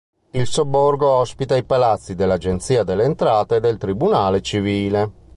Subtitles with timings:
[0.31, 5.11] Il sobborgo ospita i palazzi dell'Agenzia delle Entrate e del Tribunale Civile.